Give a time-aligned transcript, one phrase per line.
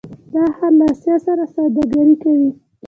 [0.33, 2.49] دا ښار له اسیا سره سوداګري کوي.